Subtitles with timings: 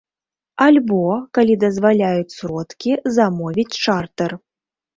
[0.67, 1.01] Альбо,
[1.39, 4.31] калі дазваляюць сродкі, замовіць чартэр.